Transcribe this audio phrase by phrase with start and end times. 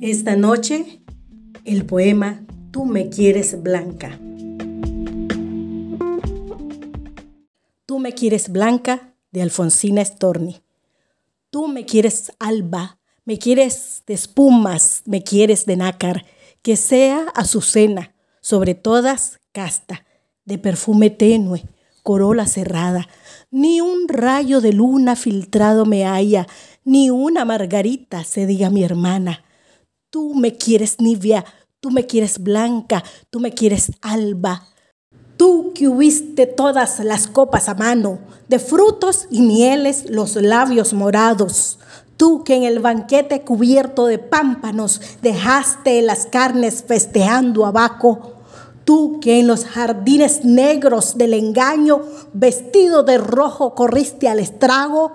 [0.00, 1.02] Esta noche,
[1.66, 4.18] el poema Tú me quieres blanca.
[7.84, 10.62] Tú me quieres blanca de Alfonsina Storni.
[11.50, 16.24] Tú me quieres alba, me quieres de espumas, me quieres de nácar,
[16.62, 20.06] que sea azucena, sobre todas casta,
[20.46, 21.64] de perfume tenue,
[22.02, 23.06] corola cerrada,
[23.50, 26.46] ni un rayo de luna filtrado me haya,
[26.84, 29.44] ni una margarita se diga mi hermana
[30.10, 31.44] Tú me quieres nivia,
[31.78, 34.66] tú me quieres blanca, tú me quieres alba.
[35.36, 41.78] Tú que hubiste todas las copas a mano, de frutos y mieles los labios morados.
[42.16, 48.32] Tú que en el banquete cubierto de pámpanos dejaste las carnes festeando abajo.
[48.84, 52.02] Tú que en los jardines negros del engaño,
[52.32, 55.12] vestido de rojo, corriste al estrago.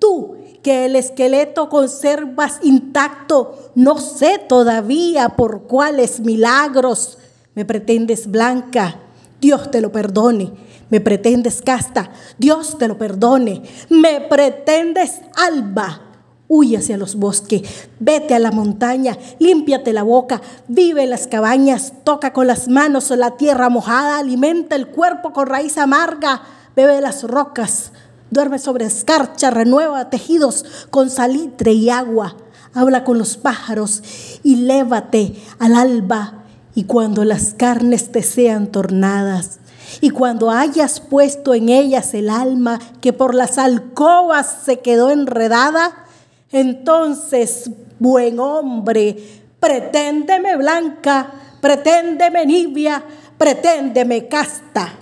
[0.00, 7.18] Tú que el esqueleto conservas intacto, no sé todavía por cuáles milagros.
[7.54, 8.96] Me pretendes blanca,
[9.40, 10.52] Dios te lo perdone.
[10.88, 13.62] Me pretendes casta, Dios te lo perdone.
[13.88, 16.02] Me pretendes alba.
[16.48, 21.94] Huye hacia los bosques, vete a la montaña, límpiate la boca, vive en las cabañas,
[22.04, 26.42] toca con las manos la tierra mojada, alimenta el cuerpo con raíz amarga,
[26.76, 27.92] bebe las rocas,
[28.32, 32.34] Duerme sobre escarcha, renueva tejidos con salitre y agua.
[32.72, 34.02] Habla con los pájaros
[34.42, 36.44] y lévate al alba.
[36.74, 39.58] Y cuando las carnes te sean tornadas,
[40.00, 46.06] y cuando hayas puesto en ellas el alma que por las alcobas se quedó enredada,
[46.52, 53.04] entonces, buen hombre, preténdeme blanca, preténdeme nibia,
[53.36, 54.94] preténdeme casta.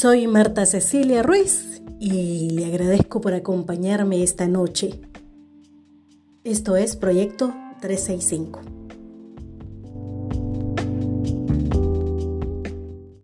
[0.00, 4.98] Soy Marta Cecilia Ruiz y le agradezco por acompañarme esta noche.
[6.42, 7.52] Esto es Proyecto
[7.82, 8.79] 365.